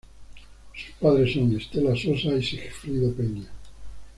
[0.73, 3.45] Sus padres son Estela Sosa y Sigfrido Peña.